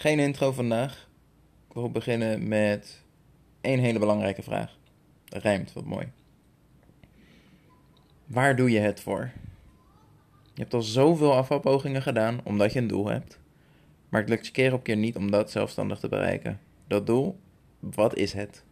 Geen 0.00 0.18
intro 0.18 0.52
vandaag. 0.52 1.08
Ik 1.68 1.74
wil 1.74 1.90
beginnen 1.90 2.48
met 2.48 3.02
één 3.60 3.78
hele 3.78 3.98
belangrijke 3.98 4.42
vraag. 4.42 4.76
Rijmt, 5.28 5.72
wat 5.72 5.84
mooi. 5.84 6.12
Waar 8.26 8.56
doe 8.56 8.70
je 8.70 8.78
het 8.78 9.00
voor? 9.00 9.30
Je 10.54 10.60
hebt 10.60 10.74
al 10.74 10.82
zoveel 10.82 11.34
afvalpogingen 11.34 12.02
gedaan 12.02 12.40
omdat 12.44 12.72
je 12.72 12.78
een 12.78 12.86
doel 12.86 13.06
hebt. 13.06 13.38
Maar 14.08 14.20
het 14.20 14.28
lukt 14.28 14.46
je 14.46 14.52
keer 14.52 14.72
op 14.72 14.82
keer 14.82 14.96
niet 14.96 15.16
om 15.16 15.30
dat 15.30 15.50
zelfstandig 15.50 15.98
te 15.98 16.08
bereiken. 16.08 16.60
Dat 16.86 17.06
doel, 17.06 17.40
wat 17.78 18.16
is 18.16 18.32
het? 18.32 18.64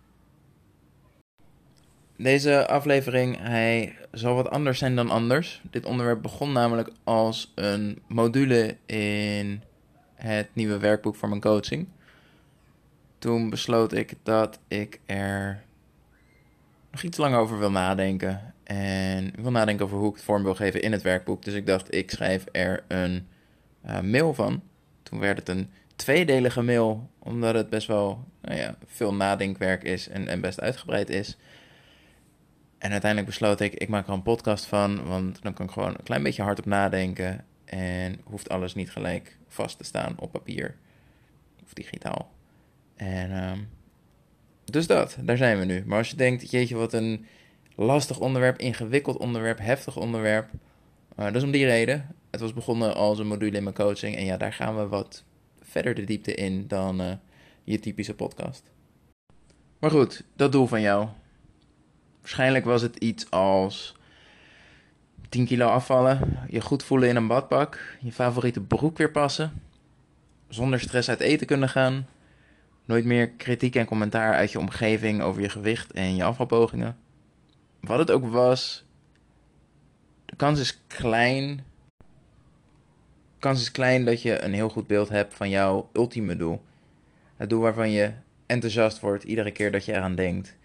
Deze 2.16 2.68
aflevering, 2.68 3.38
hij 3.40 3.96
zal 4.12 4.34
wat 4.34 4.50
anders 4.50 4.78
zijn 4.78 4.96
dan 4.96 5.10
anders. 5.10 5.62
Dit 5.70 5.86
onderwerp 5.86 6.22
begon 6.22 6.52
namelijk 6.52 6.90
als 7.04 7.52
een 7.54 8.02
module 8.06 8.76
in 8.86 9.62
het 10.18 10.48
nieuwe 10.52 10.78
werkboek 10.78 11.16
voor 11.16 11.28
mijn 11.28 11.40
coaching. 11.40 11.88
Toen 13.18 13.50
besloot 13.50 13.92
ik 13.92 14.14
dat 14.22 14.58
ik 14.68 15.00
er 15.06 15.62
nog 16.90 17.02
iets 17.02 17.18
langer 17.18 17.38
over 17.38 17.58
wil 17.58 17.70
nadenken. 17.70 18.54
En 18.64 19.32
wil 19.36 19.50
nadenken 19.50 19.84
over 19.84 19.98
hoe 19.98 20.08
ik 20.08 20.14
het 20.14 20.24
vorm 20.24 20.42
wil 20.42 20.54
geven 20.54 20.82
in 20.82 20.92
het 20.92 21.02
werkboek. 21.02 21.42
Dus 21.42 21.54
ik 21.54 21.66
dacht, 21.66 21.94
ik 21.94 22.10
schrijf 22.10 22.44
er 22.52 22.84
een 22.88 23.26
uh, 23.86 24.00
mail 24.00 24.34
van. 24.34 24.62
Toen 25.02 25.18
werd 25.18 25.38
het 25.38 25.48
een 25.48 25.70
tweedelige 25.96 26.62
mail, 26.62 27.10
omdat 27.18 27.54
het 27.54 27.68
best 27.70 27.86
wel 27.86 28.24
nou 28.42 28.56
ja, 28.56 28.76
veel 28.86 29.14
nadenkwerk 29.14 29.82
is 29.82 30.08
en, 30.08 30.28
en 30.28 30.40
best 30.40 30.60
uitgebreid 30.60 31.10
is. 31.10 31.36
En 32.78 32.90
uiteindelijk 32.90 33.30
besloot 33.30 33.60
ik, 33.60 33.74
ik 33.74 33.88
maak 33.88 34.06
er 34.06 34.12
een 34.12 34.22
podcast 34.22 34.66
van, 34.66 35.04
want 35.04 35.42
dan 35.42 35.54
kan 35.54 35.66
ik 35.66 35.72
gewoon 35.72 35.88
een 35.88 36.02
klein 36.02 36.22
beetje 36.22 36.42
hardop 36.42 36.66
nadenken. 36.66 37.44
En 37.70 38.20
hoeft 38.24 38.48
alles 38.48 38.74
niet 38.74 38.90
gelijk 38.90 39.36
vast 39.48 39.78
te 39.78 39.84
staan 39.84 40.14
op 40.18 40.32
papier 40.32 40.76
of 41.64 41.72
digitaal. 41.72 42.30
En 42.96 43.50
um, 43.50 43.68
dus 44.64 44.86
dat, 44.86 45.16
daar 45.20 45.36
zijn 45.36 45.58
we 45.58 45.64
nu. 45.64 45.82
Maar 45.86 45.98
als 45.98 46.10
je 46.10 46.16
denkt, 46.16 46.50
jeetje, 46.50 46.76
wat 46.76 46.92
een 46.92 47.26
lastig 47.74 48.20
onderwerp, 48.20 48.58
ingewikkeld 48.58 49.16
onderwerp, 49.16 49.58
heftig 49.58 49.96
onderwerp. 49.96 50.50
Uh, 51.18 51.24
dat 51.24 51.34
is 51.34 51.42
om 51.42 51.50
die 51.50 51.66
reden. 51.66 52.14
Het 52.30 52.40
was 52.40 52.52
begonnen 52.52 52.94
als 52.94 53.18
een 53.18 53.26
module 53.26 53.56
in 53.56 53.62
mijn 53.62 53.74
coaching. 53.74 54.16
En 54.16 54.24
ja, 54.24 54.36
daar 54.36 54.52
gaan 54.52 54.76
we 54.76 54.86
wat 54.86 55.24
verder 55.60 55.94
de 55.94 56.04
diepte 56.04 56.34
in 56.34 56.68
dan 56.68 57.00
uh, 57.00 57.12
je 57.64 57.78
typische 57.78 58.14
podcast. 58.14 58.70
Maar 59.78 59.90
goed, 59.90 60.24
dat 60.36 60.52
doel 60.52 60.66
van 60.66 60.80
jou. 60.80 61.08
Waarschijnlijk 62.20 62.64
was 62.64 62.82
het 62.82 62.96
iets 62.96 63.30
als 63.30 63.96
10 65.28 65.46
kilo 65.46 65.66
afvallen, 65.66 66.46
je 66.48 66.60
goed 66.60 66.82
voelen 66.82 67.08
in 67.08 67.16
een 67.16 67.26
badpak, 67.26 67.96
je 68.00 68.12
favoriete 68.12 68.60
broek 68.60 68.98
weer 68.98 69.10
passen, 69.10 69.62
zonder 70.48 70.80
stress 70.80 71.08
uit 71.08 71.20
eten 71.20 71.46
kunnen 71.46 71.68
gaan, 71.68 72.06
nooit 72.84 73.04
meer 73.04 73.30
kritiek 73.30 73.74
en 73.74 73.86
commentaar 73.86 74.34
uit 74.34 74.52
je 74.52 74.58
omgeving 74.58 75.22
over 75.22 75.42
je 75.42 75.48
gewicht 75.48 75.92
en 75.92 76.16
je 76.16 76.24
afvalpogingen. 76.24 76.96
Wat 77.80 77.98
het 77.98 78.10
ook 78.10 78.26
was, 78.26 78.84
de 80.24 80.36
kans 80.36 80.60
is 80.60 80.80
klein. 80.86 81.56
De 83.34 83.38
kans 83.38 83.60
is 83.60 83.70
klein 83.70 84.04
dat 84.04 84.22
je 84.22 84.42
een 84.42 84.52
heel 84.52 84.68
goed 84.68 84.86
beeld 84.86 85.08
hebt 85.08 85.34
van 85.34 85.48
jouw 85.48 85.88
ultieme 85.92 86.36
doel. 86.36 86.62
Het 87.36 87.50
doel 87.50 87.60
waarvan 87.60 87.90
je 87.90 88.12
enthousiast 88.46 89.00
wordt 89.00 89.24
iedere 89.24 89.50
keer 89.50 89.72
dat 89.72 89.84
je 89.84 89.92
eraan 89.92 90.14
denkt. 90.14 90.56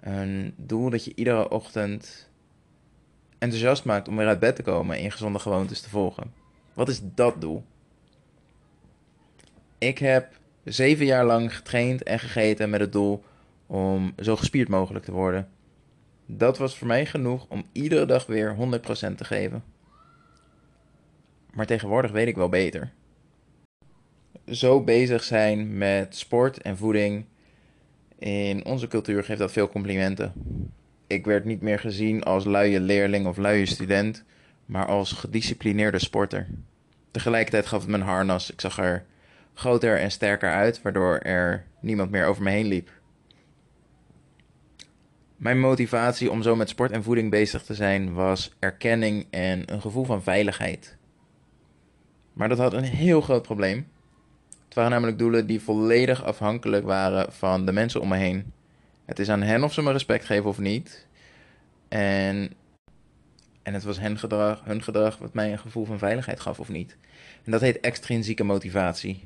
Een 0.00 0.54
doel 0.56 0.90
dat 0.90 1.04
je 1.04 1.12
iedere 1.14 1.50
ochtend 1.50 2.27
enthousiast 3.38 3.84
maakt 3.84 4.08
om 4.08 4.16
weer 4.16 4.26
uit 4.26 4.40
bed 4.40 4.56
te 4.56 4.62
komen 4.62 4.96
en 4.96 5.10
gezonde 5.10 5.38
gewoontes 5.38 5.80
te 5.80 5.88
volgen. 5.88 6.32
Wat 6.74 6.88
is 6.88 7.00
dat 7.02 7.40
doel? 7.40 7.64
Ik 9.78 9.98
heb 9.98 10.38
zeven 10.64 11.06
jaar 11.06 11.24
lang 11.24 11.56
getraind 11.56 12.02
en 12.02 12.18
gegeten 12.18 12.70
met 12.70 12.80
het 12.80 12.92
doel 12.92 13.24
om 13.66 14.12
zo 14.18 14.36
gespierd 14.36 14.68
mogelijk 14.68 15.04
te 15.04 15.12
worden. 15.12 15.48
Dat 16.26 16.58
was 16.58 16.78
voor 16.78 16.86
mij 16.86 17.06
genoeg 17.06 17.46
om 17.48 17.64
iedere 17.72 18.06
dag 18.06 18.26
weer 18.26 18.56
100% 18.56 19.14
te 19.16 19.24
geven. 19.24 19.64
Maar 21.52 21.66
tegenwoordig 21.66 22.10
weet 22.10 22.26
ik 22.26 22.36
wel 22.36 22.48
beter. 22.48 22.92
Zo 24.46 24.84
bezig 24.84 25.22
zijn 25.22 25.78
met 25.78 26.16
sport 26.16 26.62
en 26.62 26.76
voeding. 26.76 27.24
In 28.18 28.64
onze 28.64 28.88
cultuur 28.88 29.24
geeft 29.24 29.38
dat 29.38 29.52
veel 29.52 29.68
complimenten. 29.68 30.32
Ik 31.08 31.24
werd 31.24 31.44
niet 31.44 31.60
meer 31.60 31.78
gezien 31.78 32.22
als 32.22 32.44
luie 32.44 32.80
leerling 32.80 33.26
of 33.26 33.36
luie 33.36 33.66
student, 33.66 34.24
maar 34.66 34.86
als 34.86 35.12
gedisciplineerde 35.12 35.98
sporter. 35.98 36.46
Tegelijkertijd 37.10 37.66
gaf 37.66 37.80
het 37.80 37.90
mijn 37.90 38.02
harnas. 38.02 38.50
Ik 38.50 38.60
zag 38.60 38.78
er 38.78 39.04
groter 39.54 39.98
en 39.98 40.10
sterker 40.10 40.52
uit, 40.52 40.82
waardoor 40.82 41.18
er 41.18 41.64
niemand 41.80 42.10
meer 42.10 42.26
over 42.26 42.42
me 42.42 42.50
heen 42.50 42.66
liep. 42.66 42.90
Mijn 45.36 45.60
motivatie 45.60 46.30
om 46.30 46.42
zo 46.42 46.56
met 46.56 46.68
sport 46.68 46.90
en 46.90 47.02
voeding 47.02 47.30
bezig 47.30 47.62
te 47.62 47.74
zijn 47.74 48.12
was 48.12 48.54
erkenning 48.58 49.26
en 49.30 49.72
een 49.72 49.80
gevoel 49.80 50.04
van 50.04 50.22
veiligheid. 50.22 50.96
Maar 52.32 52.48
dat 52.48 52.58
had 52.58 52.72
een 52.72 52.84
heel 52.84 53.20
groot 53.20 53.42
probleem. 53.42 53.88
Het 54.64 54.74
waren 54.74 54.90
namelijk 54.90 55.18
doelen 55.18 55.46
die 55.46 55.60
volledig 55.60 56.24
afhankelijk 56.24 56.84
waren 56.84 57.32
van 57.32 57.66
de 57.66 57.72
mensen 57.72 58.00
om 58.00 58.08
me 58.08 58.16
heen. 58.16 58.52
Het 59.08 59.18
is 59.18 59.28
aan 59.28 59.42
hen 59.42 59.64
of 59.64 59.72
ze 59.72 59.82
me 59.82 59.92
respect 59.92 60.24
geven 60.24 60.48
of 60.48 60.58
niet. 60.58 61.06
En, 61.88 62.52
en 63.62 63.74
het 63.74 63.84
was 63.84 63.98
hen 63.98 64.18
gedrag, 64.18 64.64
hun 64.64 64.82
gedrag 64.82 65.18
wat 65.18 65.34
mij 65.34 65.52
een 65.52 65.58
gevoel 65.58 65.84
van 65.84 65.98
veiligheid 65.98 66.40
gaf 66.40 66.60
of 66.60 66.68
niet. 66.68 66.96
En 67.44 67.50
dat 67.50 67.60
heet 67.60 67.80
extrinsieke 67.80 68.44
motivatie. 68.44 69.24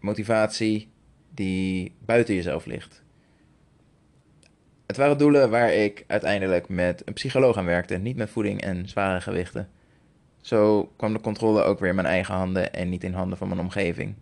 Motivatie 0.00 0.88
die 1.34 1.94
buiten 2.04 2.34
jezelf 2.34 2.66
ligt. 2.66 3.02
Het 4.86 4.96
waren 4.96 5.18
doelen 5.18 5.50
waar 5.50 5.72
ik 5.72 6.04
uiteindelijk 6.06 6.68
met 6.68 7.02
een 7.04 7.14
psycholoog 7.14 7.56
aan 7.56 7.64
werkte, 7.64 7.96
niet 7.96 8.16
met 8.16 8.30
voeding 8.30 8.60
en 8.60 8.88
zware 8.88 9.20
gewichten. 9.20 9.68
Zo 10.40 10.92
kwam 10.96 11.12
de 11.12 11.20
controle 11.20 11.62
ook 11.62 11.78
weer 11.78 11.88
in 11.88 11.94
mijn 11.94 12.06
eigen 12.06 12.34
handen 12.34 12.72
en 12.72 12.88
niet 12.88 13.04
in 13.04 13.14
handen 13.14 13.38
van 13.38 13.48
mijn 13.48 13.60
omgeving. 13.60 14.14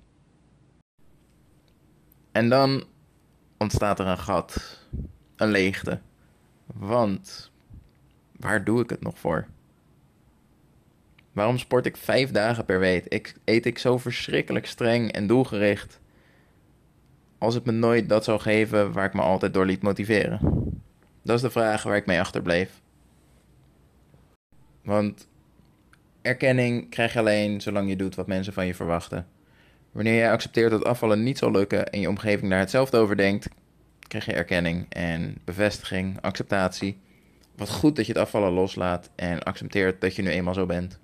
En 2.33 2.49
dan 2.49 2.85
ontstaat 3.65 3.99
er 3.99 4.07
een 4.07 4.19
gat, 4.19 4.79
een 5.37 5.51
leegte. 5.51 6.01
Want 6.67 7.51
waar 8.37 8.65
doe 8.65 8.83
ik 8.83 8.91
het 8.91 9.03
nog 9.03 9.19
voor? 9.19 9.47
Waarom 11.33 11.59
sport 11.59 11.87
ik 11.87 11.97
vijf 11.97 12.31
dagen 12.31 12.65
per 12.65 12.79
week? 12.79 13.05
Ik, 13.05 13.35
eet 13.45 13.67
ik 13.67 13.79
zo 13.79 13.99
verschrikkelijk 13.99 14.67
streng 14.67 15.13
en 15.13 15.27
doelgericht? 15.27 16.01
Als 17.39 17.55
het 17.55 17.65
me 17.65 17.73
nooit 17.73 18.09
dat 18.09 18.25
zou 18.25 18.41
geven 18.41 18.93
waar 18.93 19.05
ik 19.05 19.15
me 19.15 19.21
altijd 19.21 19.55
door 19.55 19.67
liet 19.67 19.83
motiveren? 19.83 20.41
Dat 21.23 21.37
is 21.37 21.43
de 21.43 21.51
vraag 21.51 21.83
waar 21.83 21.97
ik 21.97 22.07
mee 22.07 22.21
achterbleef. 22.21 22.81
Want 24.83 25.29
erkenning 26.23 26.91
krijg 26.91 27.13
je 27.13 27.19
alleen 27.19 27.61
zolang 27.61 27.89
je 27.89 27.97
doet 27.97 28.15
wat 28.15 28.27
mensen 28.27 28.53
van 28.53 28.67
je 28.67 28.75
verwachten. 28.75 29.27
Wanneer 29.95 30.15
jij 30.15 30.31
accepteert 30.31 30.71
dat 30.71 30.85
afvallen 30.85 31.23
niet 31.23 31.39
zal 31.39 31.51
lukken 31.51 31.91
en 31.91 32.01
je 32.01 32.09
omgeving 32.09 32.51
daar 32.51 32.59
hetzelfde 32.59 32.97
over 32.97 33.17
denkt, 33.17 33.49
krijg 34.09 34.25
je 34.25 34.33
erkenning 34.33 34.87
en 34.89 35.37
bevestiging, 35.45 36.21
acceptatie. 36.21 36.99
Wat 37.57 37.71
goed 37.71 37.97
dat 37.97 38.07
je 38.07 38.13
het 38.13 38.21
afvallen 38.21 38.53
loslaat 38.53 39.11
en 39.15 39.43
accepteert 39.43 40.01
dat 40.01 40.17
je 40.17 40.23
nu 40.23 40.31
eenmaal 40.31 40.55
zo 40.55 40.67
bent. 40.67 40.99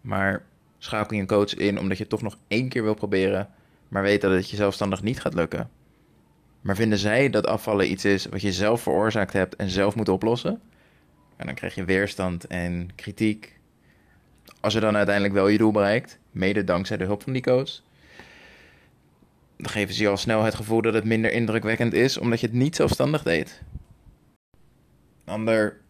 Maar 0.00 0.42
schakel 0.78 1.14
je 1.14 1.20
een 1.20 1.28
coach 1.28 1.54
in 1.54 1.78
omdat 1.78 1.96
je 1.96 2.02
het 2.02 2.12
toch 2.12 2.22
nog 2.22 2.38
één 2.48 2.68
keer 2.68 2.82
wil 2.82 2.94
proberen, 2.94 3.48
maar 3.88 4.02
weet 4.02 4.20
dat 4.20 4.32
het 4.32 4.50
je 4.50 4.56
zelfstandig 4.56 5.02
niet 5.02 5.20
gaat 5.20 5.34
lukken. 5.34 5.70
Maar 6.60 6.76
vinden 6.76 6.98
zij 6.98 7.30
dat 7.30 7.46
afvallen 7.46 7.90
iets 7.90 8.04
is 8.04 8.26
wat 8.26 8.40
je 8.40 8.52
zelf 8.52 8.80
veroorzaakt 8.80 9.32
hebt 9.32 9.56
en 9.56 9.70
zelf 9.70 9.94
moet 9.94 10.08
oplossen? 10.08 10.60
En 11.36 11.46
dan 11.46 11.54
krijg 11.54 11.74
je 11.74 11.84
weerstand 11.84 12.46
en 12.46 12.88
kritiek. 12.94 13.59
Als 14.60 14.72
je 14.72 14.80
dan 14.80 14.96
uiteindelijk 14.96 15.34
wel 15.34 15.48
je 15.48 15.58
doel 15.58 15.72
bereikt, 15.72 16.18
mede 16.30 16.64
dankzij 16.64 16.96
de 16.96 17.04
hulp 17.04 17.22
van 17.22 17.32
die 17.32 17.42
coach, 17.42 17.80
dan 19.56 19.70
geven 19.70 19.94
ze 19.94 20.02
je 20.02 20.08
al 20.08 20.16
snel 20.16 20.42
het 20.42 20.54
gevoel 20.54 20.82
dat 20.82 20.94
het 20.94 21.04
minder 21.04 21.32
indrukwekkend 21.32 21.92
is, 21.92 22.18
omdat 22.18 22.40
je 22.40 22.46
het 22.46 22.56
niet 22.56 22.76
zelfstandig 22.76 23.22
deed. 23.22 23.62
Een 25.24 25.32
ander 25.32 25.80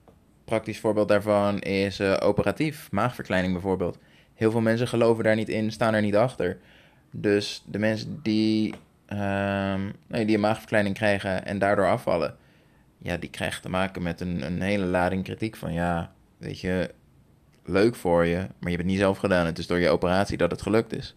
praktisch 0.44 0.78
voorbeeld 0.78 1.08
daarvan 1.08 1.58
is 1.58 2.00
uh, 2.00 2.16
operatief, 2.20 2.90
maagverkleining 2.90 3.52
bijvoorbeeld. 3.52 3.98
Heel 4.34 4.50
veel 4.50 4.60
mensen 4.60 4.88
geloven 4.88 5.24
daar 5.24 5.36
niet 5.36 5.48
in, 5.48 5.72
staan 5.72 5.94
er 5.94 6.02
niet 6.02 6.16
achter. 6.16 6.58
Dus 7.10 7.64
de 7.66 7.78
mensen 7.78 8.20
die, 8.22 8.74
nee, 10.06 10.24
die 10.24 10.34
een 10.34 10.40
maagverkleining 10.40 10.94
krijgen 10.94 11.46
en 11.46 11.58
daardoor 11.58 11.88
afvallen, 11.88 12.36
ja, 12.98 13.16
die 13.16 13.30
krijgen 13.30 13.62
te 13.62 13.68
maken 13.68 14.02
met 14.02 14.20
een, 14.20 14.46
een 14.46 14.60
hele 14.60 14.84
lading 14.84 15.24
kritiek 15.24 15.56
van 15.56 15.72
ja, 15.72 16.12
weet 16.36 16.60
je, 16.60 16.90
leuk 17.70 17.94
voor 17.94 18.26
je, 18.26 18.36
maar 18.36 18.46
je 18.60 18.68
hebt 18.68 18.78
het 18.78 18.86
niet 18.86 18.98
zelf 18.98 19.18
gedaan. 19.18 19.46
Het 19.46 19.58
is 19.58 19.66
door 19.66 19.78
je 19.78 19.88
operatie 19.88 20.36
dat 20.36 20.50
het 20.50 20.62
gelukt 20.62 20.92
is. 20.92 21.16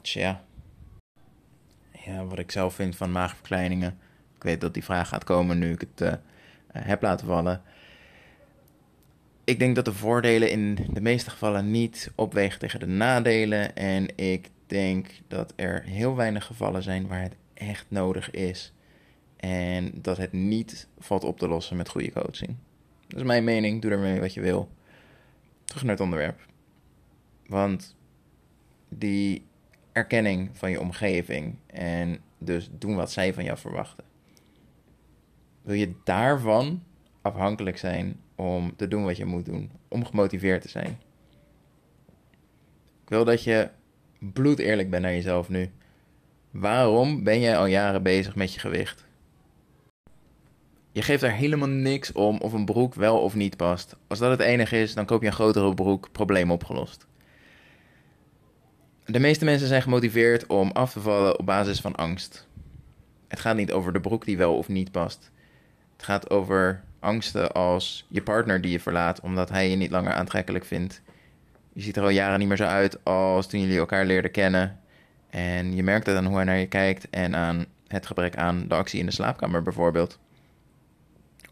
Tja. 0.00 0.44
Ja, 2.04 2.24
wat 2.24 2.38
ik 2.38 2.50
zelf 2.50 2.74
vind 2.74 2.96
van 2.96 3.12
maagverkleiningen. 3.12 3.98
Ik 4.36 4.42
weet 4.42 4.60
dat 4.60 4.74
die 4.74 4.84
vraag 4.84 5.08
gaat 5.08 5.24
komen 5.24 5.58
nu 5.58 5.72
ik 5.72 5.80
het 5.80 6.00
uh, 6.00 6.12
heb 6.72 7.02
laten 7.02 7.26
vallen. 7.26 7.62
ik 9.44 9.58
denk 9.58 9.74
dat 9.74 9.84
de 9.84 9.92
voordelen 9.92 10.50
in 10.50 10.74
de 10.90 11.00
meeste 11.00 11.30
gevallen 11.30 11.70
niet 11.70 12.12
opwegen 12.14 12.58
tegen 12.58 12.80
de 12.80 12.86
nadelen. 12.86 13.76
En 13.76 14.16
ik 14.16 14.48
denk 14.66 15.06
dat 15.28 15.52
er 15.56 15.82
heel 15.82 16.16
weinig 16.16 16.44
gevallen 16.44 16.82
zijn 16.82 17.06
waar 17.06 17.22
het 17.22 17.36
echt 17.54 17.86
nodig 17.88 18.30
is. 18.30 18.72
En 19.36 19.92
dat 19.94 20.16
het 20.16 20.32
niet 20.32 20.88
valt 20.98 21.24
op 21.24 21.38
te 21.38 21.48
lossen 21.48 21.76
met 21.76 21.88
goede 21.88 22.12
coaching. 22.12 22.56
Dat 23.10 23.20
is 23.20 23.26
mijn 23.26 23.44
mening. 23.44 23.82
Doe 23.82 23.90
ermee 23.90 24.20
wat 24.20 24.34
je 24.34 24.40
wil. 24.40 24.68
Terug 25.64 25.82
naar 25.82 25.92
het 25.92 26.00
onderwerp. 26.00 26.40
Want 27.46 27.96
die 28.88 29.46
erkenning 29.92 30.50
van 30.52 30.70
je 30.70 30.80
omgeving 30.80 31.56
en 31.66 32.18
dus 32.38 32.70
doen 32.72 32.94
wat 32.94 33.12
zij 33.12 33.34
van 33.34 33.44
jou 33.44 33.58
verwachten. 33.58 34.04
Wil 35.62 35.74
je 35.74 35.94
daarvan 36.04 36.82
afhankelijk 37.22 37.78
zijn 37.78 38.20
om 38.34 38.76
te 38.76 38.88
doen 38.88 39.04
wat 39.04 39.16
je 39.16 39.24
moet 39.24 39.44
doen, 39.44 39.70
om 39.88 40.04
gemotiveerd 40.04 40.62
te 40.62 40.68
zijn? 40.68 40.98
Ik 43.02 43.08
wil 43.08 43.24
dat 43.24 43.44
je 43.44 43.70
bloed 44.18 44.58
eerlijk 44.58 44.90
bent 44.90 45.02
naar 45.02 45.12
jezelf 45.12 45.48
nu. 45.48 45.70
Waarom 46.50 47.24
ben 47.24 47.40
jij 47.40 47.56
al 47.56 47.66
jaren 47.66 48.02
bezig 48.02 48.34
met 48.34 48.54
je 48.54 48.60
gewicht? 48.60 49.06
Je 50.92 51.02
geeft 51.02 51.22
er 51.22 51.32
helemaal 51.32 51.68
niks 51.68 52.12
om 52.12 52.38
of 52.38 52.52
een 52.52 52.64
broek 52.64 52.94
wel 52.94 53.20
of 53.20 53.34
niet 53.34 53.56
past. 53.56 53.96
Als 54.06 54.18
dat 54.18 54.30
het 54.30 54.40
enige 54.40 54.80
is, 54.80 54.94
dan 54.94 55.04
koop 55.04 55.20
je 55.20 55.26
een 55.26 55.32
grotere 55.32 55.74
broek, 55.74 56.08
probleem 56.12 56.50
opgelost. 56.50 57.06
De 59.04 59.18
meeste 59.18 59.44
mensen 59.44 59.68
zijn 59.68 59.82
gemotiveerd 59.82 60.46
om 60.46 60.70
af 60.70 60.92
te 60.92 61.00
vallen 61.00 61.38
op 61.38 61.46
basis 61.46 61.80
van 61.80 61.96
angst. 61.96 62.46
Het 63.28 63.40
gaat 63.40 63.56
niet 63.56 63.72
over 63.72 63.92
de 63.92 64.00
broek 64.00 64.24
die 64.24 64.36
wel 64.36 64.56
of 64.56 64.68
niet 64.68 64.90
past. 64.90 65.30
Het 65.96 66.04
gaat 66.04 66.30
over 66.30 66.82
angsten 67.00 67.52
als 67.52 68.06
je 68.08 68.22
partner 68.22 68.60
die 68.60 68.70
je 68.70 68.80
verlaat 68.80 69.20
omdat 69.20 69.48
hij 69.48 69.70
je 69.70 69.76
niet 69.76 69.90
langer 69.90 70.12
aantrekkelijk 70.12 70.64
vindt. 70.64 71.02
Je 71.72 71.82
ziet 71.82 71.96
er 71.96 72.02
al 72.02 72.08
jaren 72.08 72.38
niet 72.38 72.48
meer 72.48 72.56
zo 72.56 72.64
uit 72.64 73.04
als 73.04 73.46
toen 73.46 73.60
jullie 73.60 73.78
elkaar 73.78 74.04
leerden 74.04 74.30
kennen. 74.30 74.80
En 75.30 75.74
je 75.76 75.82
merkt 75.82 76.06
het 76.06 76.16
aan 76.16 76.26
hoe 76.26 76.36
hij 76.36 76.44
naar 76.44 76.58
je 76.58 76.66
kijkt 76.66 77.10
en 77.10 77.36
aan 77.36 77.64
het 77.86 78.06
gebrek 78.06 78.36
aan 78.36 78.64
de 78.68 78.74
actie 78.74 79.00
in 79.00 79.06
de 79.06 79.12
slaapkamer 79.12 79.62
bijvoorbeeld. 79.62 80.18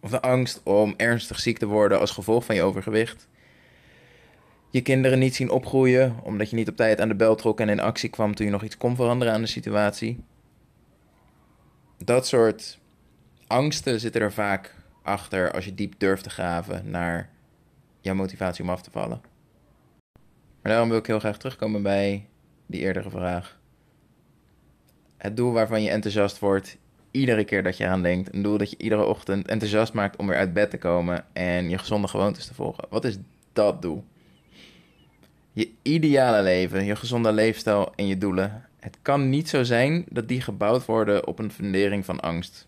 Of 0.09 0.15
de 0.15 0.29
angst 0.29 0.61
om 0.63 0.95
ernstig 0.97 1.41
ziek 1.41 1.59
te 1.59 1.67
worden 1.67 2.01
als 2.01 2.11
gevolg 2.11 2.45
van 2.45 2.55
je 2.55 2.63
overgewicht. 2.63 3.29
Je 4.71 4.83
kinderen 4.83 5.19
niet 5.19 5.35
zien 5.35 5.51
opgroeien 5.51 6.17
omdat 6.23 6.51
je 6.51 6.57
niet 6.57 6.69
op 6.69 6.77
tijd 6.77 7.01
aan 7.01 7.09
de 7.09 7.15
bel 7.15 7.35
trok 7.35 7.61
en 7.61 7.69
in 7.69 7.81
actie 7.81 8.09
kwam 8.09 8.35
toen 8.35 8.47
je 8.47 8.53
nog 8.53 8.63
iets 8.63 8.77
kon 8.77 8.97
veranderen 8.97 9.35
aan 9.35 9.41
de 9.41 9.47
situatie. 9.47 10.25
Dat 12.05 12.27
soort 12.27 12.79
angsten 13.47 14.01
zitten 14.01 14.21
er 14.21 14.33
vaak 14.33 14.75
achter 15.03 15.53
als 15.53 15.65
je 15.65 15.75
diep 15.75 15.95
durft 15.99 16.23
te 16.23 16.31
graven 16.31 16.91
naar 16.91 17.31
jouw 18.01 18.15
motivatie 18.15 18.65
om 18.65 18.71
af 18.71 18.83
te 18.83 18.91
vallen. 18.91 19.21
Maar 20.63 20.73
daarom 20.73 20.89
wil 20.89 20.99
ik 20.99 21.07
heel 21.07 21.21
graag 21.21 21.39
terugkomen 21.39 21.83
bij 21.83 22.29
die 22.67 22.81
eerdere 22.81 23.11
vraag. 23.11 23.61
Het 25.17 25.37
doel 25.37 25.53
waarvan 25.53 25.83
je 25.83 25.91
enthousiast 25.91 26.39
wordt 26.39 26.79
iedere 27.19 27.45
keer 27.45 27.63
dat 27.63 27.77
je 27.77 27.85
eraan 27.85 28.03
denkt. 28.03 28.35
Een 28.35 28.43
doel 28.43 28.59
dat 28.59 28.71
je 28.71 28.77
iedere 28.79 29.05
ochtend 29.05 29.49
enthousiast 29.49 29.93
maakt 29.93 30.17
om 30.17 30.27
weer 30.27 30.37
uit 30.37 30.53
bed 30.53 30.71
te 30.71 30.79
komen 30.79 31.25
en 31.33 31.69
je 31.69 31.79
gezonde 31.79 32.09
gewoontes 32.09 32.47
te 32.47 32.55
volgen. 32.55 32.85
Wat 32.91 33.05
is 33.05 33.17
dat 33.53 33.83
doel? 33.83 34.05
Je 35.53 35.71
ideale 35.83 36.43
leven, 36.43 36.85
je 36.85 36.97
gezonde 36.97 37.33
leefstijl 37.33 37.93
en 37.97 38.07
je 38.07 38.19
doelen. 38.19 38.65
Het 38.81 38.99
kan 39.03 39.29
niet 39.29 39.49
zo 39.49 39.63
zijn 39.63 40.05
dat 40.11 40.29
die 40.29 40.41
gebouwd 40.41 40.85
worden 40.85 41.27
op 41.27 41.39
een 41.39 41.53
fundering 41.53 42.05
van 42.05 42.21
angst. 42.21 42.67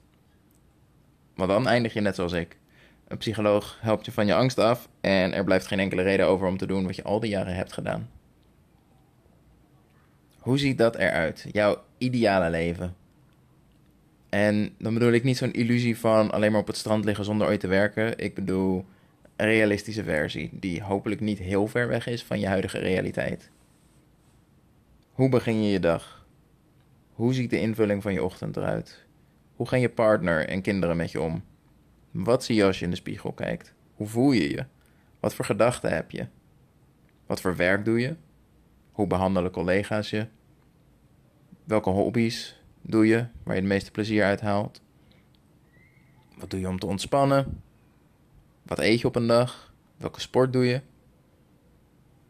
Want 1.35 1.51
dan 1.51 1.67
eindig 1.67 1.93
je 1.93 2.01
net 2.01 2.15
zoals 2.15 2.33
ik. 2.33 2.59
Een 3.09 3.19
psycholoog 3.19 3.79
helpt 3.81 4.05
je 4.05 4.13
van 4.13 4.27
je 4.27 4.35
angst 4.35 4.59
af 4.59 4.89
en 5.01 5.33
er 5.33 5.45
blijft 5.45 5.67
geen 5.67 5.81
enkele 5.81 6.03
reden 6.03 6.27
over 6.27 6.47
om 6.47 6.57
te 6.57 6.67
doen 6.67 6.87
wat 6.87 6.97
je 6.97 7.03
al 7.03 7.21
die 7.21 7.31
jaren 7.31 7.55
hebt 7.55 7.73
gedaan. 7.73 8.11
Hoe 10.39 10.59
ziet 10.59 10.79
dat 10.79 10.97
eruit? 10.97 11.47
Jouw 11.53 11.83
ideale 11.99 12.51
leven. 12.51 12.95
En 14.31 14.75
dan 14.79 14.95
bedoel 14.95 15.13
ik 15.13 15.25
niet 15.25 15.37
zo'n 15.37 15.53
illusie 15.53 15.99
van 15.99 16.31
alleen 16.31 16.53
maar 16.53 16.61
op 16.61 16.67
het 16.67 16.77
strand 16.77 17.05
liggen 17.05 17.25
zonder 17.25 17.47
ooit 17.47 17.61
te 17.61 17.67
werken. 17.67 18.19
Ik 18.19 18.35
bedoel 18.35 18.85
een 19.37 19.47
realistische 19.47 20.05
versie 20.05 20.51
die 20.53 20.83
hopelijk 20.83 21.21
niet 21.21 21.39
heel 21.39 21.67
ver 21.67 21.89
weg 21.89 22.07
is 22.07 22.25
van 22.25 22.41
je 22.41 22.47
huidige 22.47 22.79
realiteit. 22.79 23.51
Hoe 25.13 25.29
begin 25.29 25.63
je 25.63 25.71
je 25.71 25.81
dag? 25.81 26.27
Hoe 27.13 27.35
ziet 27.35 27.51
de 27.51 27.61
invulling 27.61 28.03
van 28.03 28.13
je 28.13 28.25
ochtend 28.25 28.57
eruit? 28.57 29.05
Hoe 29.57 29.69
gaan 29.69 29.81
je 29.81 29.89
partner 29.89 30.49
en 30.49 30.63
kinderen 30.63 30.97
met 30.97 31.11
je 31.11 31.21
om? 31.21 31.45
Wat 32.11 32.45
zie 32.45 32.55
je 32.55 32.65
als 32.65 32.79
je 32.79 32.85
in 32.85 32.91
de 32.91 32.97
spiegel 32.97 33.33
kijkt? 33.33 33.75
Hoe 33.95 34.07
voel 34.07 34.33
je 34.33 34.51
je? 34.51 34.65
Wat 35.21 35.35
voor 35.35 35.45
gedachten 35.45 35.93
heb 35.93 36.11
je? 36.11 36.27
Wat 37.27 37.41
voor 37.41 37.57
werk 37.57 37.85
doe 37.85 38.01
je? 38.01 38.17
Hoe 38.93 39.07
behandelen 39.07 39.51
collega's 39.51 40.11
je? 40.11 40.27
Welke 41.65 41.91
hobby's 41.91 42.60
doe 42.83 43.07
je 43.07 43.27
waar 43.43 43.55
je 43.55 43.61
het 43.61 43.71
meeste 43.71 43.91
plezier 43.91 44.25
uit 44.25 44.41
haalt? 44.41 44.81
Wat 46.37 46.51
doe 46.51 46.61
je 46.61 46.69
om 46.69 46.79
te 46.79 46.87
ontspannen? 46.87 47.63
Wat 48.63 48.79
eet 48.79 49.01
je 49.01 49.07
op 49.07 49.17
een 49.17 49.27
dag? 49.27 49.75
Welke 49.97 50.21
sport 50.21 50.53
doe 50.53 50.65
je? 50.65 50.81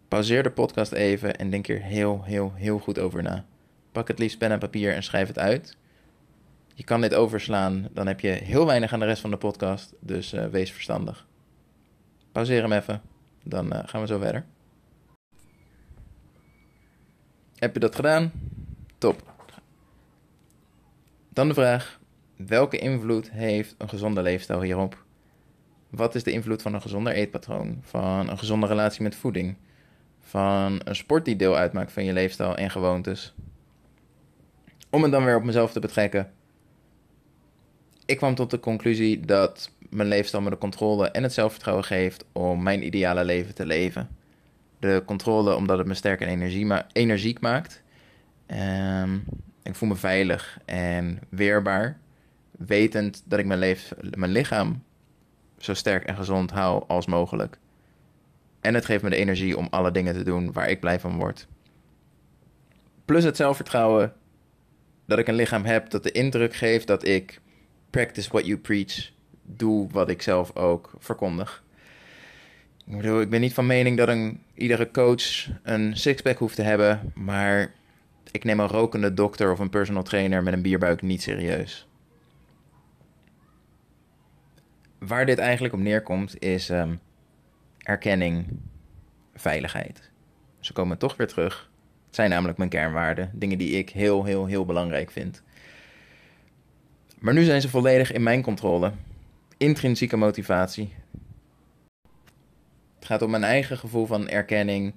Pauzeer 0.09 0.43
de 0.43 0.51
podcast 0.51 0.93
even 0.93 1.37
en 1.37 1.51
denk 1.51 1.67
hier 1.67 1.83
heel, 1.83 2.25
heel, 2.25 2.53
heel 2.55 2.79
goed 2.79 2.99
over 2.99 3.23
na. 3.23 3.45
Pak 3.93 4.09
het 4.09 4.19
liefst 4.19 4.39
pen 4.39 4.51
en 4.51 4.59
papier 4.59 4.95
en 4.95 5.03
schrijf 5.03 5.29
het 5.29 5.39
uit. 5.39 5.77
Je 6.75 6.85
kan 6.85 7.01
dit 7.01 7.15
overslaan, 7.15 7.89
dan 7.93 8.07
heb 8.07 8.21
je 8.21 8.29
heel 8.29 8.67
weinig 8.67 8.93
aan 8.93 8.99
de 8.99 9.07
rest 9.07 9.21
van 9.21 9.31
de 9.31 9.37
podcast, 9.37 9.95
dus 10.01 10.33
uh, 10.33 10.47
wees 10.47 10.73
verstandig. 10.73 11.27
Pauzeer 12.33 12.63
hem 12.63 12.73
even, 12.73 13.03
dan 13.43 13.67
uh, 13.75 13.81
gaan 13.85 14.01
we 14.01 14.07
zo 14.07 14.19
verder. 14.19 14.45
Heb 17.57 17.75
je 17.75 17.81
dat 17.81 17.95
gedaan? 17.95 18.33
Top. 18.99 19.40
Dan 21.33 21.49
de 21.49 21.55
vraag: 21.55 22.01
welke 22.37 22.79
invloed 22.79 23.31
heeft 23.31 23.75
een 23.79 23.89
gezonde 23.89 24.23
leefstijl 24.23 24.63
hierop? 24.63 25.05
Wat 25.91 26.15
is 26.15 26.23
de 26.23 26.33
invloed 26.33 26.63
van 26.63 26.75
een 26.75 26.81
gezonder 26.81 27.13
eetpatroon, 27.13 27.79
van 27.83 28.29
een 28.29 28.39
gezonde 28.39 28.67
relatie 28.67 29.03
met 29.03 29.15
voeding, 29.15 29.57
van 30.21 30.81
een 30.85 30.97
sport 30.97 31.25
die 31.25 31.37
deel 31.37 31.57
uitmaakt 31.57 31.93
van 31.93 32.05
je 32.05 32.13
leefstijl 32.13 32.57
en 32.57 32.71
gewoontes? 32.71 33.35
Om 34.91 35.03
het 35.03 35.13
dan 35.13 35.25
weer 35.25 35.37
op 35.37 35.45
mezelf 35.45 35.73
te 35.73 35.81
betrekken. 35.81 36.33
Ik 38.07 38.17
kwam 38.17 38.35
tot 38.35 38.51
de 38.51 38.61
conclusie 38.61 39.21
dat 39.21 39.71
mijn 39.91 40.09
leefstijl 40.09 40.43
me 40.43 40.51
de 40.51 40.59
controle 40.59 41.11
en 41.11 41.23
het 41.23 41.33
zelfvertrouwen 41.33 41.85
geeft 41.85 42.25
om 42.33 42.63
mijn 42.63 42.87
ideale 42.87 43.25
leven 43.25 43.55
te 43.55 43.67
leven. 43.67 44.09
De 44.79 45.03
controle 45.07 45.55
omdat 45.55 45.79
het 45.79 45.87
me 45.87 45.95
sterk 45.95 46.21
en 46.21 46.29
energie 46.29 46.73
energiek 46.93 47.41
maakt. 47.41 47.83
Um, 48.47 49.25
ik 49.71 49.77
voel 49.77 49.89
me 49.89 49.97
veilig 49.97 50.59
en 50.65 51.19
weerbaar, 51.29 51.99
wetend 52.51 53.23
dat 53.25 53.39
ik 53.39 53.47
mijn, 53.47 53.77
mijn 54.15 54.33
lichaam 54.33 54.83
zo 55.59 55.75
sterk 55.75 56.05
en 56.05 56.17
gezond 56.17 56.51
hou 56.51 56.85
als 56.87 57.07
mogelijk. 57.07 57.59
En 58.61 58.75
het 58.75 58.85
geeft 58.85 59.03
me 59.03 59.11
de 59.11 59.17
energie 59.17 59.57
om 59.57 59.67
alle 59.71 59.91
dingen 59.91 60.15
te 60.15 60.23
doen 60.23 60.53
waar 60.53 60.71
ik 60.71 60.81
blij 60.81 61.01
van 61.01 61.17
word. 61.17 61.47
Plus 63.05 63.25
het 63.25 63.37
zelfvertrouwen 63.37 64.13
dat 65.07 65.19
ik 65.19 65.29
een 65.29 65.35
lichaam 65.35 65.65
heb 65.65 65.91
dat 65.91 66.03
de 66.03 66.13
indruk 66.13 66.55
geeft 66.55 66.87
dat 66.87 67.07
ik 67.07 67.41
practice 67.91 68.29
what 68.31 68.47
you 68.47 68.59
preach, 68.59 69.11
doe 69.43 69.89
wat 69.91 70.09
ik 70.09 70.23
zelf 70.23 70.57
ook 70.57 70.93
verkondig. 70.99 71.65
Ik 72.87 72.97
bedoel, 72.97 73.21
ik 73.21 73.31
ben 73.31 73.41
niet 73.41 73.55
van 73.55 73.67
mening 73.67 73.97
dat 73.97 74.09
een, 74.09 74.43
iedere 74.55 74.91
coach 74.91 75.49
een 75.63 75.97
sixpack 75.97 76.39
hoeft 76.39 76.57
te 76.57 76.63
hebben, 76.63 77.13
maar 77.15 77.73
ik 78.33 78.45
neem 78.45 78.61
een 78.61 78.69
rokende 78.69 79.15
dokter 79.15 79.53
of 79.53 79.59
een 79.59 79.71
personal 79.71 80.03
trainer 80.03 80.43
met 80.43 80.53
een 80.53 80.63
bierbuik 80.63 81.03
niet 81.03 81.23
serieus. 81.23 81.89
Waar 84.99 85.27
dit 85.27 85.39
eigenlijk 85.39 85.75
op 85.75 85.81
neerkomt 85.81 86.43
is 86.43 86.69
um, 86.69 87.01
erkenning, 87.79 88.47
veiligheid. 89.35 90.11
Ze 90.61 90.73
komen 90.73 90.99
toch 90.99 91.17
weer 91.17 91.27
terug. 91.27 91.71
Het 92.07 92.15
zijn 92.15 92.31
namelijk 92.31 92.59
mijn 92.59 92.71
kernwaarden, 92.71 93.31
dingen 93.35 93.59
die 93.59 93.79
ik 93.79 93.91
heel, 93.91 94.25
heel, 94.25 94.47
heel 94.47 94.65
belangrijk 94.65 95.11
vind. 95.11 95.43
Maar 97.19 97.35
nu 97.35 97.45
zijn 97.45 97.61
ze 97.61 97.69
volledig 97.69 98.13
in 98.13 98.23
mijn 98.23 98.43
controle. 98.43 98.93
Intrinsieke 99.57 100.17
motivatie. 100.17 100.93
Het 102.95 103.09
gaat 103.09 103.23
om 103.23 103.31
mijn 103.31 103.45
eigen 103.45 103.79
gevoel 103.79 104.07
van 104.07 104.29
erkenning. 104.29 104.95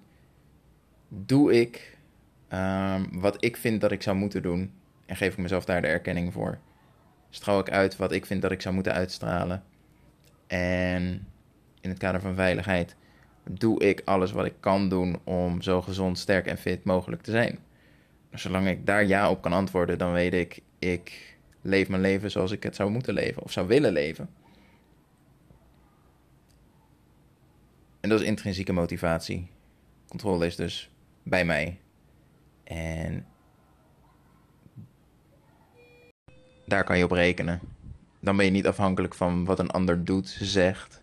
Doe 1.07 1.59
ik 1.59 1.92
Ehm, 2.53 3.03
wat 3.11 3.43
ik 3.43 3.57
vind 3.57 3.81
dat 3.81 3.91
ik 3.91 4.01
zou 4.01 4.17
moeten 4.17 4.41
doen. 4.41 4.71
En 5.05 5.15
geef 5.15 5.31
ik 5.31 5.37
mezelf 5.37 5.65
daar 5.65 5.81
de 5.81 5.87
erkenning 5.87 6.33
voor. 6.33 6.57
Straal 7.29 7.59
ik 7.59 7.71
uit 7.71 7.95
wat 7.95 8.11
ik 8.11 8.25
vind 8.25 8.41
dat 8.41 8.51
ik 8.51 8.61
zou 8.61 8.75
moeten 8.75 8.93
uitstralen. 8.93 9.63
En 10.47 11.27
in 11.81 11.89
het 11.89 11.97
kader 11.97 12.21
van 12.21 12.35
veiligheid 12.35 12.95
doe 13.49 13.79
ik 13.79 14.01
alles 14.05 14.31
wat 14.31 14.45
ik 14.45 14.53
kan 14.59 14.89
doen 14.89 15.19
om 15.23 15.61
zo 15.61 15.81
gezond, 15.81 16.19
sterk 16.19 16.45
en 16.45 16.57
fit 16.57 16.83
mogelijk 16.83 17.21
te 17.21 17.31
zijn. 17.31 17.59
Zolang 18.31 18.67
ik 18.67 18.85
daar 18.85 19.05
ja 19.05 19.29
op 19.29 19.41
kan 19.41 19.53
antwoorden, 19.53 19.97
dan 19.97 20.11
weet 20.11 20.33
ik, 20.33 20.61
ik 20.79 21.37
leef 21.61 21.89
mijn 21.89 22.01
leven 22.01 22.31
zoals 22.31 22.51
ik 22.51 22.63
het 22.63 22.75
zou 22.75 22.89
moeten 22.89 23.13
leven 23.13 23.43
of 23.43 23.51
zou 23.51 23.67
willen 23.67 23.93
leven. 23.93 24.29
En 27.99 28.09
dat 28.09 28.21
is 28.21 28.27
intrinsieke 28.27 28.73
motivatie. 28.73 29.47
Controle 30.07 30.45
is 30.45 30.55
dus 30.55 30.89
bij 31.23 31.45
mij. 31.45 31.77
En 32.63 33.25
daar 36.65 36.83
kan 36.83 36.97
je 36.97 37.03
op 37.03 37.11
rekenen. 37.11 37.59
Dan 38.19 38.35
ben 38.35 38.45
je 38.45 38.51
niet 38.51 38.67
afhankelijk 38.67 39.13
van 39.13 39.45
wat 39.45 39.59
een 39.59 39.71
ander 39.71 40.05
doet, 40.05 40.37
zegt. 40.39 41.01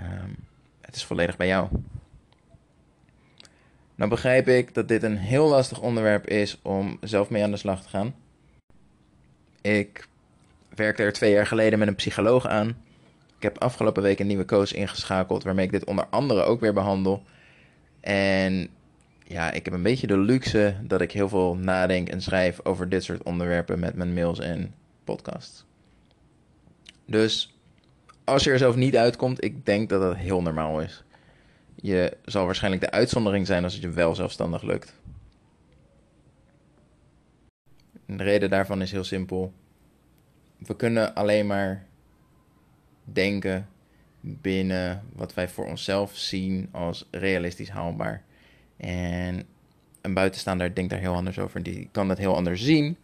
Um, 0.00 0.36
het 0.80 0.96
is 0.96 1.04
volledig 1.04 1.36
bij 1.36 1.46
jou. 1.46 1.68
Nou 3.94 4.10
begrijp 4.10 4.48
ik 4.48 4.74
dat 4.74 4.88
dit 4.88 5.02
een 5.02 5.16
heel 5.16 5.48
lastig 5.48 5.80
onderwerp 5.80 6.26
is 6.26 6.58
om 6.62 6.98
zelf 7.00 7.30
mee 7.30 7.42
aan 7.42 7.50
de 7.50 7.56
slag 7.56 7.82
te 7.82 7.88
gaan. 7.88 8.14
Ik 9.60 10.08
werkte 10.74 11.02
er 11.02 11.12
twee 11.12 11.32
jaar 11.32 11.46
geleden 11.46 11.78
met 11.78 11.88
een 11.88 11.94
psycholoog 11.94 12.46
aan. 12.46 12.68
Ik 13.36 13.42
heb 13.42 13.58
afgelopen 13.58 14.02
week 14.02 14.18
een 14.18 14.26
nieuwe 14.26 14.44
coach 14.44 14.72
ingeschakeld 14.72 15.42
waarmee 15.42 15.64
ik 15.64 15.72
dit 15.72 15.84
onder 15.84 16.06
andere 16.10 16.42
ook 16.42 16.60
weer 16.60 16.72
behandel. 16.72 17.22
En 18.00 18.68
ja, 19.28 19.52
ik 19.52 19.64
heb 19.64 19.74
een 19.74 19.82
beetje 19.82 20.06
de 20.06 20.18
luxe 20.18 20.76
dat 20.82 21.00
ik 21.00 21.12
heel 21.12 21.28
veel 21.28 21.54
nadenk 21.54 22.08
en 22.08 22.22
schrijf 22.22 22.64
over 22.64 22.88
dit 22.88 23.04
soort 23.04 23.22
onderwerpen 23.22 23.78
met 23.78 23.94
mijn 23.94 24.14
mails 24.14 24.38
en 24.38 24.74
podcasts. 25.04 25.64
Dus 27.04 27.56
als 28.24 28.44
je 28.44 28.50
er 28.50 28.58
zelf 28.58 28.76
niet 28.76 28.96
uitkomt, 28.96 29.44
ik 29.44 29.66
denk 29.66 29.88
dat 29.88 30.00
dat 30.00 30.16
heel 30.16 30.42
normaal 30.42 30.80
is. 30.80 31.04
Je 31.74 32.16
zal 32.24 32.44
waarschijnlijk 32.44 32.82
de 32.82 32.90
uitzondering 32.90 33.46
zijn 33.46 33.64
als 33.64 33.72
het 33.72 33.82
je 33.82 33.90
wel 33.90 34.14
zelfstandig 34.14 34.62
lukt. 34.62 34.94
de 38.06 38.24
reden 38.24 38.50
daarvan 38.50 38.82
is 38.82 38.92
heel 38.92 39.04
simpel. 39.04 39.52
We 40.58 40.76
kunnen 40.76 41.14
alleen 41.14 41.46
maar 41.46 41.86
denken 43.04 43.68
binnen 44.20 45.02
wat 45.12 45.34
wij 45.34 45.48
voor 45.48 45.66
onszelf 45.66 46.16
zien 46.16 46.68
als 46.72 47.08
realistisch 47.10 47.70
haalbaar. 47.70 48.24
En 48.78 49.42
een 50.00 50.14
buitenstaander 50.14 50.74
denkt 50.74 50.90
daar 50.90 51.00
heel 51.00 51.14
anders 51.14 51.38
over. 51.38 51.62
Die 51.62 51.88
kan 51.92 52.08
dat 52.08 52.18
heel 52.18 52.36
anders 52.36 52.62
zien 52.62 52.96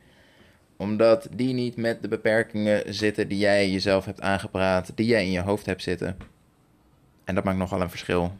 omdat 0.76 1.28
die 1.31 1.54
niet 1.54 1.76
met 1.76 2.02
de 2.02 2.09
beperkingen 2.09 2.95
zitten 2.95 3.28
die 3.28 3.38
jij 3.38 3.71
jezelf 3.71 4.04
hebt 4.04 4.21
aangepraat, 4.21 4.93
die 4.95 5.07
jij 5.07 5.25
in 5.25 5.31
je 5.31 5.40
hoofd 5.40 5.66
hebt 5.66 5.83
zitten. 5.83 6.16
En 7.25 7.35
dat 7.35 7.45
maakt 7.45 7.59
nogal 7.59 7.81
een 7.81 7.90
verschil. 7.90 8.37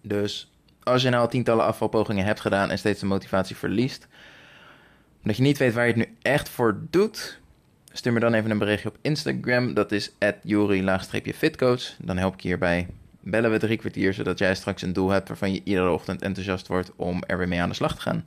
Dus 0.00 0.52
als 0.82 1.02
je 1.02 1.10
nou 1.10 1.22
al 1.22 1.28
tientallen 1.28 1.64
afvalpogingen 1.64 2.24
hebt 2.24 2.40
gedaan 2.40 2.70
en 2.70 2.78
steeds 2.78 3.00
de 3.00 3.06
motivatie 3.06 3.56
verliest, 3.56 4.06
omdat 5.22 5.36
je 5.36 5.42
niet 5.42 5.58
weet 5.58 5.72
waar 5.72 5.86
je 5.86 5.92
het 5.92 6.08
nu 6.08 6.16
echt 6.22 6.48
voor 6.48 6.80
doet, 6.90 7.40
stuur 7.92 8.12
me 8.12 8.20
dan 8.20 8.34
even 8.34 8.50
een 8.50 8.58
berichtje 8.58 8.88
op 8.88 8.98
Instagram. 9.00 9.74
Dat 9.74 9.92
is 9.92 10.12
@juri-fitcoach. 10.42 11.96
Dan 11.98 12.16
help 12.16 12.34
ik 12.34 12.40
je 12.40 12.48
hierbij. 12.48 12.86
Bellen 13.26 13.50
we 13.50 13.58
drie 13.58 13.76
kwartier, 13.76 14.14
zodat 14.14 14.38
jij 14.38 14.54
straks 14.54 14.82
een 14.82 14.92
doel 14.92 15.10
hebt 15.10 15.28
waarvan 15.28 15.52
je 15.52 15.60
iedere 15.64 15.90
ochtend 15.90 16.22
enthousiast 16.22 16.66
wordt 16.66 16.92
om 16.96 17.22
er 17.26 17.38
weer 17.38 17.48
mee 17.48 17.60
aan 17.60 17.68
de 17.68 17.74
slag 17.74 17.94
te 17.94 18.00
gaan. 18.00 18.26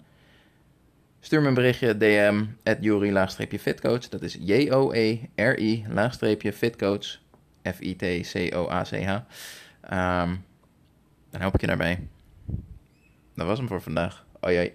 Stuur 1.19 1.41
me 1.41 1.47
een 1.47 1.53
berichtje 1.53 1.97
DM 1.97 2.43
at 2.63 2.77
Jori-fitcoach. 2.79 4.09
Dat 4.09 4.21
is 4.21 4.37
J-O-E-R-I-fitcoach. 4.39 7.19
F-I-T-C-O-A-C-H. 7.63 9.19
Um, 10.23 10.45
dan 11.29 11.41
help 11.41 11.53
ik 11.53 11.61
je 11.61 11.67
daarbij. 11.67 12.07
Dat 13.35 13.47
was 13.47 13.57
hem 13.57 13.67
voor 13.67 13.81
vandaag. 13.81 14.25
Oi. 14.41 14.73